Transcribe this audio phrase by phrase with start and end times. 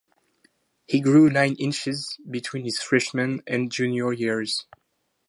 [0.87, 4.65] He grew nine inches between his freshman and junior years.